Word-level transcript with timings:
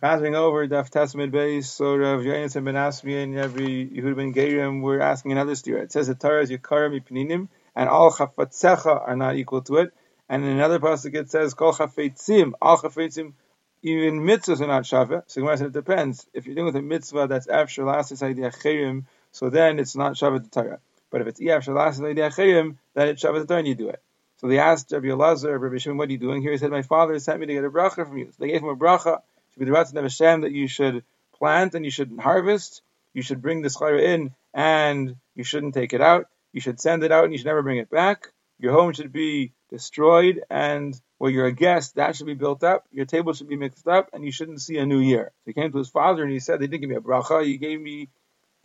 Passing 0.00 0.34
over 0.34 0.66
Daf 0.66 0.90
Tesmid 0.90 1.30
base, 1.30 1.70
so 1.70 1.96
Rav 1.96 2.20
Yonis 2.20 2.54
ben 2.54 2.74
Asmi 2.74 3.22
and 3.22 3.34
Rabbi 3.34 3.58
Yehuda 3.58 4.16
ben 4.16 4.34
Gerim 4.34 4.82
were 4.82 5.00
asking 5.00 5.32
another 5.32 5.54
steer. 5.54 5.78
It 5.78 5.92
says 5.92 6.08
the 6.08 6.14
Torah 6.14 6.42
is 6.42 6.50
Yikarim 6.50 7.02
Pininim, 7.04 7.48
and 7.74 7.88
all 7.88 8.12
Chafatzecha 8.12 9.08
are 9.08 9.16
not 9.16 9.36
equal 9.36 9.62
to 9.62 9.76
it. 9.76 9.94
And 10.28 10.44
in 10.44 10.50
another 10.50 10.80
pasuk 10.80 11.14
it 11.14 11.30
says 11.30 11.54
Kol 11.54 11.72
Chafetzim, 11.72 12.52
all 12.60 12.78
Chafetzim, 12.78 13.32
even 13.82 14.20
mitzvahs 14.20 14.60
are 14.60 14.66
not 14.66 14.82
shava. 14.82 15.22
So 15.28 15.40
Gemara 15.40 15.58
said 15.58 15.66
it 15.68 15.72
depends. 15.72 16.26
If 16.34 16.46
you're 16.46 16.54
dealing 16.54 16.74
with 16.74 16.76
a 16.76 16.82
mitzvah 16.82 17.28
that's 17.28 17.46
after 17.46 17.84
last 17.84 18.12
cherim, 18.12 19.04
so 19.30 19.50
then 19.50 19.78
it's 19.78 19.94
not 19.94 20.14
shava 20.14 20.42
the 20.42 20.48
Torah. 20.48 20.80
But 21.10 21.20
if 21.20 21.28
it's 21.28 21.40
after 21.48 21.72
last 21.72 22.00
cherim, 22.00 22.76
then 22.94 23.08
it's 23.08 23.22
shava 23.22 23.40
the 23.40 23.46
Torah 23.46 23.60
and 23.60 23.68
you 23.68 23.76
do 23.76 23.88
it. 23.90 24.02
So 24.38 24.48
they 24.48 24.58
asked 24.58 24.92
Rabbi 24.92 25.06
Elazar, 25.06 25.58
Rabbi 25.58 25.78
Shimon, 25.78 25.96
what 25.96 26.08
are 26.08 26.12
you 26.12 26.18
doing 26.18 26.42
here? 26.42 26.52
He 26.52 26.58
said, 26.58 26.70
my 26.70 26.82
father 26.82 27.18
sent 27.18 27.40
me 27.40 27.46
to 27.46 27.54
get 27.54 27.64
a 27.64 27.70
bracha 27.70 28.06
from 28.06 28.18
you. 28.18 28.26
So 28.26 28.36
they 28.40 28.48
gave 28.48 28.62
him 28.62 28.68
a 28.68 28.76
bracha 28.76 29.22
to 29.56 29.64
be 29.64 29.70
the 29.70 29.76
Ratzon 29.76 29.96
of 29.96 30.04
Hashem 30.04 30.42
that 30.42 30.52
you 30.52 30.68
should 30.68 31.02
plant 31.38 31.74
and 31.74 31.84
you 31.84 31.90
should 31.90 32.12
harvest. 32.20 32.82
You 33.14 33.22
should 33.22 33.40
bring 33.40 33.62
the 33.62 33.68
schayra 33.68 34.02
in 34.02 34.34
and 34.52 35.16
you 35.34 35.44
shouldn't 35.44 35.74
take 35.74 35.92
it 35.92 36.00
out. 36.00 36.26
You 36.52 36.60
should 36.60 36.80
send 36.80 37.02
it 37.04 37.12
out 37.12 37.24
and 37.24 37.32
you 37.32 37.38
should 37.38 37.46
never 37.46 37.62
bring 37.62 37.78
it 37.78 37.90
back. 37.90 38.32
Your 38.58 38.72
home 38.72 38.92
should 38.92 39.12
be 39.12 39.52
destroyed 39.70 40.42
and 40.50 40.98
where 41.18 41.30
you're 41.30 41.46
a 41.46 41.52
guest, 41.52 41.96
that 41.96 42.14
should 42.14 42.26
be 42.26 42.34
built 42.34 42.62
up. 42.62 42.84
Your 42.92 43.06
table 43.06 43.32
should 43.32 43.48
be 43.48 43.56
mixed 43.56 43.88
up 43.88 44.10
and 44.12 44.24
you 44.24 44.32
shouldn't 44.32 44.60
see 44.60 44.76
a 44.76 44.86
new 44.86 44.98
year. 44.98 45.32
So 45.34 45.42
he 45.46 45.52
came 45.54 45.72
to 45.72 45.78
his 45.78 45.88
father 45.88 46.22
and 46.22 46.32
he 46.32 46.40
said, 46.40 46.60
they 46.60 46.66
didn't 46.66 46.82
give 46.82 46.90
me 46.90 46.96
a 46.96 47.00
bracha, 47.00 47.44
he 47.44 47.56
gave 47.56 47.80
me, 47.80 48.08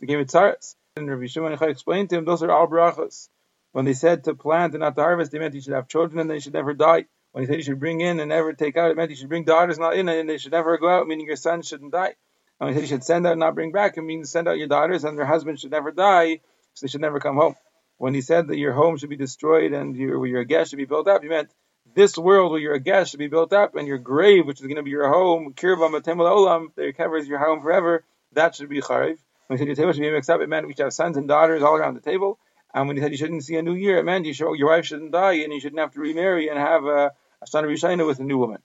they 0.00 0.06
gave 0.06 0.18
me 0.18 0.24
tzaras. 0.24 0.74
And 0.96 1.08
Rabbi 1.08 1.26
Shimon 1.26 1.52
explained 1.52 2.10
to 2.10 2.16
him, 2.16 2.26
those 2.26 2.42
are 2.42 2.50
all 2.50 2.68
brachas. 2.68 3.28
When 3.72 3.86
they 3.86 3.94
said 3.94 4.24
to 4.24 4.34
plant 4.34 4.74
and 4.74 4.80
not 4.80 4.94
to 4.96 5.02
harvest, 5.02 5.32
they 5.32 5.38
meant 5.38 5.54
you 5.54 5.62
should 5.62 5.72
have 5.72 5.88
children 5.88 6.20
and 6.20 6.30
they 6.30 6.40
should 6.40 6.52
never 6.52 6.74
die. 6.74 7.06
When 7.32 7.42
he 7.42 7.46
said 7.46 7.56
you 7.56 7.62
should 7.62 7.80
bring 7.80 8.00
in 8.00 8.20
and 8.20 8.28
never 8.28 8.52
take 8.52 8.76
out, 8.76 8.90
it 8.90 8.96
meant 8.96 9.10
you 9.10 9.16
should 9.16 9.30
bring 9.30 9.44
daughters 9.44 9.78
not 9.78 9.96
in 9.96 10.08
and 10.08 10.28
they 10.28 10.36
should 10.36 10.52
never 10.52 10.76
go 10.76 10.88
out, 10.88 11.08
meaning 11.08 11.26
your 11.26 11.36
sons 11.36 11.66
shouldn't 11.66 11.92
die. 11.92 12.14
And 12.60 12.68
when 12.68 12.68
he 12.68 12.74
said 12.74 12.82
you 12.82 12.88
should 12.88 13.04
send 13.04 13.26
out 13.26 13.32
and 13.32 13.40
not 13.40 13.54
bring 13.54 13.72
back, 13.72 13.96
it 13.96 14.02
means 14.02 14.30
send 14.30 14.48
out 14.48 14.58
your 14.58 14.68
daughters 14.68 15.04
and 15.04 15.18
their 15.18 15.24
husbands 15.24 15.62
should 15.62 15.70
never 15.70 15.90
die, 15.90 16.40
so 16.74 16.86
they 16.86 16.90
should 16.90 17.00
never 17.00 17.20
come 17.20 17.36
home. 17.36 17.56
When 17.96 18.12
he 18.12 18.20
said 18.20 18.48
that 18.48 18.58
your 18.58 18.74
home 18.74 18.98
should 18.98 19.08
be 19.08 19.16
destroyed 19.16 19.72
and 19.72 19.96
your, 19.96 20.26
your 20.26 20.44
guest 20.44 20.70
should 20.70 20.76
be 20.76 20.84
built 20.84 21.08
up, 21.08 21.22
he 21.22 21.28
meant 21.28 21.50
this 21.94 22.18
world 22.18 22.52
where 22.52 22.60
you're 22.60 22.74
a 22.74 22.80
guest 22.80 23.10
should 23.10 23.18
be 23.18 23.28
built 23.28 23.54
up 23.54 23.76
and 23.76 23.88
your 23.88 23.98
grave, 23.98 24.46
which 24.46 24.60
is 24.60 24.66
going 24.66 24.76
to 24.76 24.82
be 24.82 24.90
your 24.90 25.08
home, 25.08 25.54
kirvam 25.54 25.98
olam, 26.00 26.74
that 26.74 26.96
covers 26.98 27.26
your 27.26 27.38
home 27.38 27.62
forever, 27.62 28.04
that 28.32 28.54
should 28.54 28.68
be 28.68 28.80
chariv. 28.80 29.16
When 29.46 29.58
he 29.58 29.62
said 29.62 29.68
your 29.68 29.76
table 29.76 29.92
should 29.92 30.02
be 30.02 30.10
mixed 30.10 30.30
up, 30.30 30.40
it 30.42 30.48
meant 30.48 30.66
we 30.66 30.74
should 30.74 30.84
have 30.84 30.92
sons 30.92 31.16
and 31.16 31.28
daughters 31.28 31.62
all 31.62 31.76
around 31.76 31.94
the 31.94 32.00
table. 32.00 32.38
And 32.74 32.88
when 32.88 32.96
he 32.96 33.02
said 33.02 33.10
you 33.10 33.18
shouldn't 33.18 33.44
see 33.44 33.56
a 33.56 33.62
new 33.62 33.74
year, 33.74 33.98
it 33.98 34.04
meant 34.04 34.26
you 34.26 34.34
should, 34.34 34.54
your 34.54 34.68
wife 34.68 34.86
shouldn't 34.86 35.12
die 35.12 35.34
and 35.34 35.52
you 35.52 35.60
shouldn't 35.60 35.80
have 35.80 35.92
to 35.92 36.00
remarry 36.00 36.48
and 36.48 36.58
have 36.58 36.84
a, 36.84 37.12
a 37.42 37.46
son 37.46 37.64
of 37.64 37.70
Rishayna 37.70 38.06
with 38.06 38.20
a 38.20 38.24
new 38.24 38.38
woman. 38.38 38.58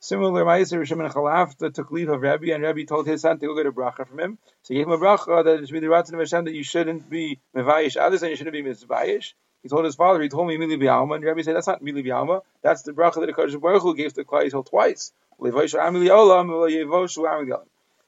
Similar, 0.00 0.44
Ma'aser 0.44 0.78
Rishon 0.78 1.10
Chalafta 1.10 1.74
took 1.74 1.90
leave 1.90 2.08
of 2.08 2.20
Rabbi, 2.20 2.52
and 2.52 2.62
Rabbi 2.62 2.84
told 2.84 3.06
his 3.06 3.22
son 3.22 3.38
to 3.38 3.46
go 3.46 3.56
get 3.56 3.66
a 3.66 3.72
bracha 3.72 4.06
from 4.06 4.20
him. 4.20 4.38
So 4.62 4.74
he 4.74 4.78
gave 4.78 4.86
him 4.86 4.92
a 4.92 4.98
bracha 4.98 5.44
that 5.44 5.60
it 5.60 5.66
should 5.66 5.72
be 5.72 5.80
the 5.80 5.86
Ratzon 5.86 6.12
of 6.12 6.20
Hashem 6.20 6.44
that 6.44 6.54
you 6.54 6.62
shouldn't 6.62 7.10
be 7.10 7.40
mevayish 7.56 7.96
others 7.96 8.22
and 8.22 8.30
you 8.30 8.36
shouldn't 8.36 8.54
be 8.54 8.62
mizvayish. 8.62 9.32
He 9.62 9.68
told 9.68 9.84
his 9.84 9.96
father, 9.96 10.22
he 10.22 10.28
told 10.28 10.46
me 10.46 10.56
Mili 10.56 10.80
B'alma, 10.80 11.16
and 11.16 11.24
Rabbi 11.24 11.42
said, 11.42 11.56
that's 11.56 11.66
not 11.66 11.82
Mili 11.82 12.04
B'alma, 12.04 12.42
that's 12.62 12.82
the 12.82 12.92
bracha 12.92 13.14
that 13.14 13.26
the 13.26 13.32
Kadosh 13.32 13.60
Baruch 13.60 13.82
Hu 13.82 13.96
gave 13.96 14.12
to 14.12 14.22
Klal 14.24 14.44
Yisrael 14.44 14.64
twice. 14.64 15.12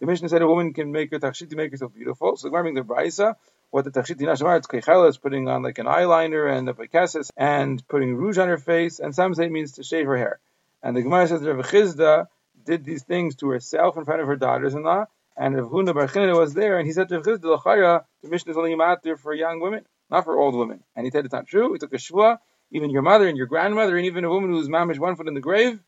The 0.01 0.07
Mishnah 0.07 0.29
said 0.29 0.43
a 0.43 0.47
woman 0.47 0.73
can 0.73 0.93
make 0.93 1.11
her 1.11 1.19
tachshit 1.19 1.51
to 1.51 1.57
make 1.57 1.73
herself 1.73 1.95
beautiful. 1.95 2.37
So 2.37 2.49
the 2.49 2.57
Gemara 2.57 2.73
the 2.75 2.83
brisa, 2.83 3.35
what 3.71 3.85
the 3.85 3.91
tachshit 3.91 4.21
nashmar, 4.21 4.57
it's 4.57 4.67
keichela, 4.67 5.09
is 5.09 5.19
putting 5.19 5.49
on 5.49 5.63
like 5.63 5.79
an 5.79 5.87
eyeliner 5.87 6.53
and 6.57 6.69
a 6.69 6.73
pakesis 6.75 7.31
and 7.37 7.87
putting 7.89 8.17
rouge 8.17 8.39
on 8.39 8.49
her 8.49 8.59
face, 8.59 8.99
and 8.99 9.15
some 9.15 9.35
say 9.35 9.47
it 9.47 9.53
means 9.53 9.73
to 9.73 9.83
shave 9.83 10.07
her 10.07 10.17
hair. 10.17 10.41
And 10.83 10.97
the 10.97 11.03
Gemara 11.03 11.29
says 11.29 11.41
that 11.43 11.55
Rav 11.55 11.67
Chisda 11.67 12.27
did 12.65 12.85
these 12.85 13.05
things 13.05 13.37
to 13.37 13.49
herself 13.51 13.97
in 13.97 14.05
front 14.05 14.21
of 14.21 14.27
her 14.27 14.37
daughters-in-law, 14.37 15.05
and 15.37 15.57
Rav 15.57 15.71
Huna 15.71 15.95
Bar 15.95 16.39
was 16.39 16.55
there, 16.55 16.79
and 16.79 16.87
he 16.87 16.93
said 16.93 17.09
to 17.09 17.17
Rav 17.17 17.25
Chisda, 17.25 17.45
L'chaya, 17.45 18.05
the 18.23 18.29
Mishnah 18.29 18.53
is 18.53 18.59
only 18.59 18.75
matter 18.75 19.17
for 19.17 19.33
young 19.33 19.61
women, 19.61 19.85
not 20.11 20.25
for 20.25 20.39
old 20.39 20.55
women. 20.55 20.83
And 20.97 21.07
he 21.07 21.11
said 21.11 21.25
it's 21.25 21.33
not 21.33 21.47
true. 21.47 21.73
He 21.73 21.79
took 21.79 21.93
a 21.93 21.97
shvua, 21.97 22.39
even 22.73 22.91
your 22.91 23.03
mother 23.03 23.29
and 23.29 23.37
your 23.37 23.47
grandmother, 23.47 23.97
and 23.97 24.07
even 24.07 24.25
a 24.25 24.29
woman 24.29 24.51
who's 24.51 24.69
mamish 24.69 24.99
one 24.99 25.17
foot 25.17 25.29
in 25.29 25.35
the 25.35 25.41
grave, 25.41 25.81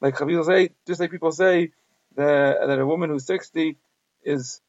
like 0.00 0.16
Chavil 0.16 0.44
say, 0.44 0.70
just 0.86 1.00
like 1.00 1.10
people 1.10 1.32
say 1.32 1.72
that 2.16 2.78
a 2.78 2.86
woman 2.86 3.10
who's 3.10 3.26
60 3.26 3.76
is 4.24 4.60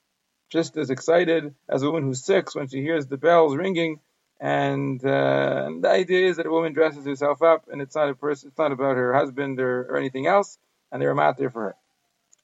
just 0.50 0.78
as 0.78 0.90
excited 0.90 1.54
as 1.70 1.84
a 1.84 1.86
woman 1.88 2.04
who's 2.04 2.24
six 2.24 2.56
when 2.56 2.68
she 2.68 2.82
hears 2.82 3.08
the 3.08 3.18
bells 3.18 3.56
ringing. 3.56 4.00
And, 4.40 5.04
uh, 5.04 5.64
and 5.66 5.84
the 5.84 5.90
idea 5.90 6.28
is 6.28 6.38
that 6.38 6.46
a 6.46 6.52
woman 6.52 6.74
dresses 6.74 7.06
herself 7.06 7.42
up, 7.42 7.66
and 7.72 7.82
it's 7.82 7.96
not 7.96 8.10
a 8.10 8.16
person, 8.16 8.50
it's 8.50 8.58
not 8.58 8.72
about 8.72 8.96
her 8.96 9.14
husband 9.14 9.60
or, 9.60 9.82
or 9.90 9.98
anything 9.98 10.28
else, 10.28 10.60
and 10.92 11.02
they're 11.02 11.20
out 11.20 11.38
there 11.38 11.50
for 11.50 11.64
her. 11.64 11.76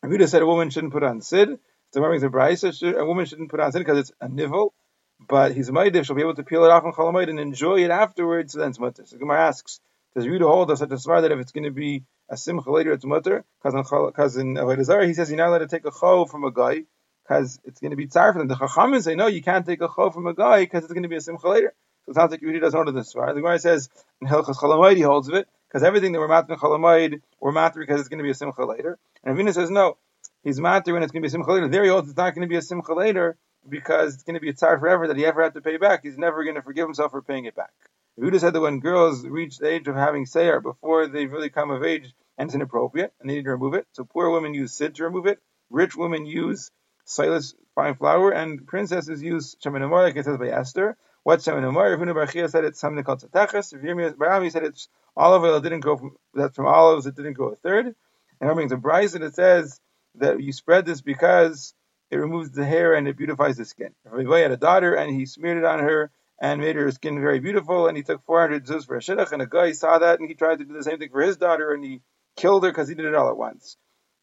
Abuda 0.04 0.28
said 0.28 0.42
a 0.42 0.46
woman 0.46 0.70
shouldn't 0.70 0.94
put 0.94 1.04
on 1.04 1.22
sid. 1.22 1.60
So 1.94 2.00
the 2.00 2.28
Brisa, 2.30 2.98
a 2.98 3.06
woman 3.06 3.26
shouldn't 3.26 3.52
put 3.52 3.60
on 3.60 3.72
sid 3.72 3.82
because 3.82 4.00
it's 4.00 4.12
a 4.20 4.28
nivel, 4.28 4.74
but 5.20 5.54
he's 5.54 5.70
a 5.70 5.72
maidiv, 5.72 6.06
she'll 6.06 6.16
be 6.16 6.24
able 6.24 6.34
to 6.36 6.44
peel 6.44 6.66
it 6.66 6.72
off 6.72 6.84
on 6.84 6.92
Chol 6.92 7.14
HaMoed 7.14 7.30
and 7.30 7.40
enjoy 7.40 7.84
it 7.84 7.92
afterwards. 7.92 8.54
So 8.54 8.60
then 8.60 8.70
it's 8.70 8.80
mutter. 8.80 9.06
So 9.06 9.18
Gemara 9.18 9.48
asks, 9.48 9.80
does 10.16 10.26
Yudah 10.26 10.42
hold 10.42 10.72
us 10.72 10.80
such 10.80 10.92
a 10.92 10.96
svar 10.96 11.22
that 11.22 11.32
if 11.32 11.40
it's 11.40 11.52
going 11.52 11.66
to 11.66 11.72
be 11.72 12.04
a 12.30 12.38
simcha 12.38 12.72
later, 12.72 12.92
it's 12.94 13.06
mutter? 13.06 13.46
Because 13.62 14.38
in 14.38 14.56
Avodah 14.56 15.08
he 15.08 15.14
says 15.14 15.30
you're 15.30 15.38
not 15.38 15.50
allowed 15.50 15.60
to 15.60 15.68
take 15.68 15.86
a 15.86 15.92
chol 15.92 16.28
from 16.28 16.44
a 16.44 16.52
guy 16.52 16.84
because 17.24 17.60
it's 17.64 17.80
going 17.80 17.92
to 17.92 17.98
be 17.98 18.08
tzar 18.08 18.34
for 18.34 18.40
them. 18.40 18.48
The 18.48 18.56
chachamim 18.56 19.02
say 19.02 19.16
no, 19.16 19.28
you 19.28 19.42
can't 19.42 19.66
take 19.66 19.82
a 19.82 19.88
chol 19.88 20.14
from 20.14 20.28
a 20.28 20.34
guy 20.34 20.62
because 20.62 20.84
it's 20.84 20.94
going 20.94 21.04
to 21.04 21.10
be 21.10 21.16
a 21.16 21.22
simcha 21.22 21.48
later. 21.48 21.74
So 22.06 22.12
it 22.12 22.16
sounds 22.16 22.32
like 22.32 22.42
Yehudi 22.42 22.60
doesn't 22.60 22.78
hold 22.78 22.96
this 22.96 23.14
svar. 23.14 23.34
The 23.34 23.42
Gemara 23.42 23.60
says 23.60 23.90
in 24.22 24.28
Hilchas 24.28 24.96
he 24.96 25.02
holds 25.02 25.30
of 25.30 25.36
it 25.36 25.48
because 25.68 25.84
everything 25.84 26.12
that 26.12 26.20
we're 26.20 26.28
matter 26.28 26.54
in 26.54 26.60
Chol 26.60 26.78
HaMoed 26.78 27.22
we're 27.40 27.52
matter 27.52 27.80
because 27.80 28.00
it's 28.00 28.10
going 28.10 28.20
to 28.20 28.24
be 28.24 28.32
a 28.32 28.36
simcha 28.36 28.66
later. 28.66 29.00
And 29.24 29.38
Avina 29.38 29.54
says 29.54 29.70
no, 29.70 29.98
he's 30.44 30.60
matter 30.60 30.94
when 30.94 31.04
it's 31.04 31.12
going 31.12 31.22
to 31.22 31.26
be 31.26 31.30
a 31.30 31.32
simcha 31.32 31.52
later. 31.52 31.68
There 31.70 31.84
he 31.84 31.90
holds 31.90 32.10
it's 32.10 32.18
not 32.18 32.36
going 32.36 32.48
to 32.48 32.52
be 32.52 32.58
a 32.58 32.62
simcha 32.62 32.94
later 32.94 33.38
because 33.68 34.16
it's 34.16 34.24
going 34.24 34.36
to 34.36 34.42
be 34.42 34.50
a 34.50 34.54
tzar 34.54 34.80
forever 34.80 35.08
that 35.08 35.18
he 35.18 35.26
ever 35.26 35.42
had 35.42 35.54
to 35.54 35.62
pay 35.62 35.78
back. 35.78 36.02
He's 36.04 36.18
never 36.18 36.44
going 36.44 36.56
to 36.56 36.62
forgive 36.62 36.86
himself 36.86 37.12
for 37.12 37.22
paying 37.22 37.46
it 37.46 37.56
back. 37.56 37.72
Yehuda 38.20 38.40
said 38.40 38.54
that 38.54 38.62
when 38.62 38.80
girls 38.80 39.26
reach 39.26 39.58
the 39.58 39.70
age 39.70 39.88
of 39.88 39.96
having 39.96 40.26
sayar 40.26 40.62
before 40.62 41.08
they 41.08 41.26
really 41.26 41.50
come 41.50 41.72
of 41.72 41.84
age, 41.84 42.14
and 42.38 42.48
it's 42.48 42.56
inappropriate, 42.56 43.14
and 43.20 43.30
they 43.30 43.36
need 43.36 43.46
to 43.46 43.52
remove 43.52 43.74
it. 43.74 43.88
So 43.94 44.04
poor 44.04 44.30
women 44.30 44.54
use 44.54 44.74
sid 44.74 44.96
to 44.96 45.04
remove 45.06 45.26
it. 45.26 45.40
Rich 45.70 45.96
women 45.96 46.26
use 46.26 46.70
silas 47.06 47.56
fine 47.76 47.96
flour, 47.96 48.32
and 48.32 48.66
princesses 48.66 49.22
use 49.22 49.56
shemin 49.64 49.90
like 49.90 50.16
it 50.16 50.26
says 50.26 50.38
by 50.38 50.50
Esther. 50.50 50.98
What 51.24 51.40
shemin 51.40 51.68
amor? 51.68 51.98
Yehuda 51.98 52.14
Barchia 52.14 52.50
said 52.50 52.66
it's 52.66 52.80
something 52.80 53.04
called 53.04 53.22
tzatachas. 53.22 53.74
Barami 54.18 54.52
said 54.52 54.64
it's 54.64 54.90
olive 55.16 55.44
oil. 55.44 55.58
It 55.58 55.64
didn't 55.64 55.82
go 55.82 55.98
from 55.98 56.16
that 56.34 56.56
from 56.56 56.68
olives. 56.68 57.06
It 57.06 57.16
didn't 57.16 57.34
go 57.34 57.50
a 57.50 57.56
third. 57.56 57.96
And 58.42 58.52
it 58.52 58.54
brings 58.54 58.74
bryce, 58.76 59.14
and 59.14 59.24
it 59.24 59.36
says 59.36 59.80
that 60.16 60.42
you 60.42 60.52
spread 60.52 60.86
this 60.86 61.02
because 61.02 61.74
it 62.12 62.18
removes 62.18 62.52
the 62.52 62.66
hair 62.66 62.94
and 62.94 63.08
it 63.08 63.18
beautifies 63.18 63.58
the 63.58 63.66
skin. 63.66 63.94
Rabbi 64.06 64.40
had 64.40 64.52
a 64.52 64.58
daughter, 64.58 64.96
and 64.96 65.14
he 65.14 65.26
smeared 65.26 65.58
it 65.58 65.66
on 65.66 65.80
her 65.80 66.12
and 66.40 66.60
made 66.60 66.76
her 66.76 66.92
skin 66.92 67.22
very 67.22 67.40
beautiful, 67.40 67.88
and 67.88 67.96
he 67.96 68.04
took 68.04 68.24
400 68.26 68.66
zuz 68.66 68.86
for 68.86 68.98
a 68.98 69.00
shidduch, 69.00 69.32
and 69.32 69.42
a 69.42 69.48
guy 69.48 69.72
saw 69.72 70.00
that, 70.00 70.20
and 70.20 70.28
he 70.28 70.36
tried 70.36 70.60
to 70.60 70.66
do 70.66 70.74
the 70.74 70.84
same 70.84 71.00
thing 71.00 71.10
for 71.10 71.22
his 71.22 71.38
daughter, 71.38 71.72
and 71.72 71.84
he 71.84 72.02
killed 72.36 72.64
her 72.64 72.70
because 72.70 72.90
he 72.90 72.96
did 72.96 73.06
it 73.06 73.16
all 73.16 73.30
at 73.30 73.38
once. 73.38 73.78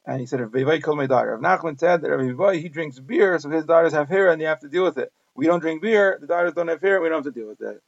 And 0.06 0.20
he 0.20 0.26
said, 0.26 0.40
if 0.40 0.50
Bevai 0.50 0.82
killed 0.82 0.96
my 0.96 1.06
daughter. 1.06 1.34
If 1.34 1.40
Nachman 1.40 1.78
said 1.78 2.02
that 2.02 2.10
Rabbi 2.10 2.56
he 2.56 2.68
drinks 2.68 2.98
beer, 2.98 3.38
so 3.38 3.50
his 3.50 3.64
daughters 3.66 3.92
have 3.92 4.08
hair, 4.08 4.30
and 4.30 4.40
they 4.40 4.46
have 4.46 4.60
to 4.60 4.68
deal 4.68 4.84
with 4.84 4.98
it. 4.98 5.12
We 5.34 5.46
don't 5.46 5.60
drink 5.60 5.82
beer, 5.82 6.18
the 6.20 6.26
daughters 6.26 6.54
don't 6.54 6.68
have 6.68 6.80
hair, 6.80 7.00
we 7.00 7.08
don't 7.08 7.24
have 7.24 7.32
to 7.32 7.38
deal 7.38 7.48
with 7.48 7.60
it. 7.60 7.80